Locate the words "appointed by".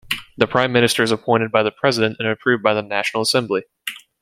1.11-1.61